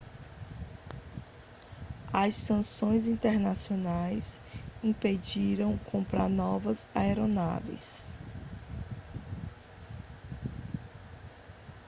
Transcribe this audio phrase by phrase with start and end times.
[2.11, 4.41] as sanções internacionais
[4.81, 8.17] impediram comprar novas aeronaves